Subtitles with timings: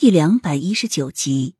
[0.00, 1.56] 第两百一十九集，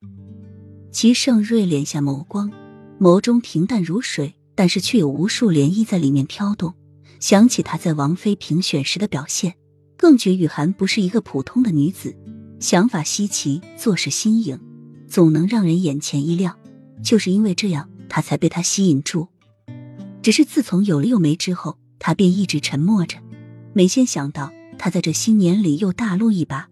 [0.90, 2.50] 齐盛瑞敛下眸光，
[2.98, 6.72] 眸中平淡如水，但是却有无数涟漪在里面飘动。
[7.18, 9.56] 想起他在王妃评选时的表现，
[9.98, 12.16] 更觉雨涵不是一个普通的女子，
[12.60, 14.58] 想法稀奇，做事新颖，
[15.06, 16.58] 总能让人眼前一亮。
[17.02, 19.28] 就是因为这样，他才被他吸引住。
[20.22, 23.18] 只是自从有了幼梅之后，他便一直沉默着，
[23.74, 26.69] 没先想到他在这新年里又大露一把。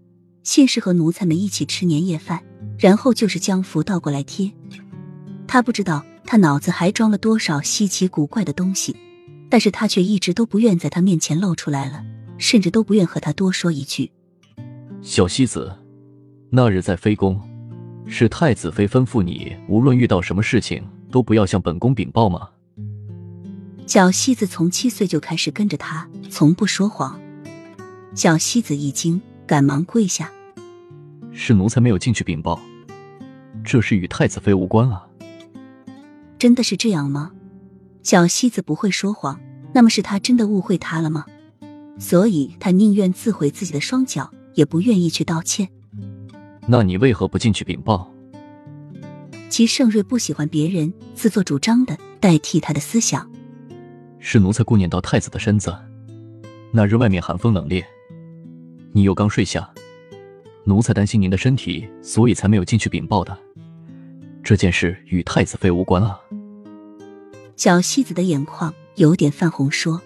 [0.48, 2.42] 先是和奴才们一起吃年夜饭，
[2.78, 4.50] 然后就是将符倒过来贴。
[5.46, 8.96] 他不知道他脑子还装了多少稀奇古怪的东西，
[9.50, 12.03] 但是他却一直都不愿在他面前露出来了，
[12.39, 14.11] 甚至都不愿和他多说一句。
[15.03, 15.70] 小西子，
[16.48, 17.39] 那日在妃宫，
[18.06, 22.48] 是太子妃吩咐你，无论遇到什么事情，都不要向本宫禀报吗？
[23.86, 27.20] 小西子从七岁就开始跟着他，从不说谎。
[28.14, 30.32] 小西子一惊，赶忙跪下。
[31.40, 32.60] 是奴才没有进去禀报，
[33.64, 35.06] 这事与太子妃无关啊！
[36.36, 37.30] 真的是这样吗？
[38.03, 39.39] 小西子不会说谎，
[39.72, 41.25] 那么是他真的误会他了吗？
[41.97, 45.69] 所以他宁愿自毁自己的双脚，也不愿意去道歉。
[46.67, 48.12] 那你为何不进去禀报？
[49.48, 53.30] 齐盛瑞不喜欢别人自作主张的代替他的思想。
[54.19, 55.73] 是奴才顾念到太子的身子，
[56.73, 57.84] 那日外面寒风冷冽，
[58.91, 59.70] 你又刚睡下。
[60.69, 63.36] 奴才担心您的身体，所以才没有进去禀报的。
[64.44, 66.20] 这件事与太子妃无关啊。
[67.56, 70.00] 小戏子的眼眶有点泛红，说：“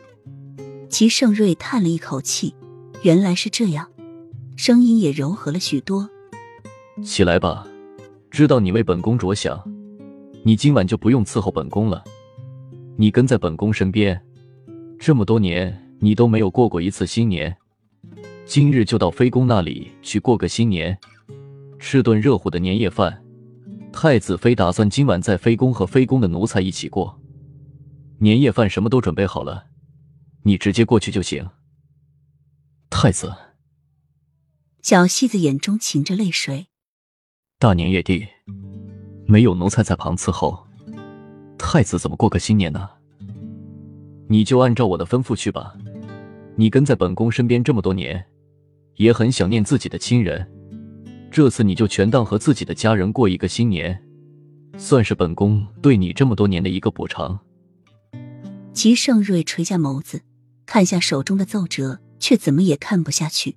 [0.89, 2.55] 齐盛瑞叹了一口气，
[3.03, 3.91] 原来是这样，
[4.57, 6.09] 声音也柔和了许多。
[7.05, 7.67] 起来吧，
[8.31, 9.61] 知道你为本宫着想，
[10.45, 12.05] 你今晚就不用伺候本宫了。
[12.97, 14.21] 你跟在本宫身边，
[14.99, 17.57] 这么多年你都没有过过一次新年。”
[18.45, 20.99] 今日就到妃宫那里去过个新年，
[21.79, 23.23] 吃顿热乎的年夜饭。
[23.93, 27.21] 太子妃打算今晚在妃宫和妃宫的奴才一起过
[28.19, 29.67] 年夜饭，什么都准备好了，
[30.43, 31.49] 你直接过去就行。
[32.91, 33.33] 太子，
[34.83, 36.67] 小戏子眼中噙着泪水。
[37.59, 38.27] 大年夜地，
[39.27, 40.67] 没有奴才在旁伺候，
[41.59, 42.89] 太子怎么过个新年呢？
[44.29, 45.75] 你就按照我的吩咐去吧。
[46.57, 48.27] 你跟在本宫身边这么多年。
[48.97, 50.47] 也很想念自己的亲人，
[51.31, 54.01] 这次你就全当和自己的家人过一个新年，
[54.77, 57.39] 算是本宫对你这么多年的一个补偿。
[58.73, 60.23] 齐盛瑞垂下眸子，
[60.67, 63.57] 看下手中的奏折，却怎么也看不下去。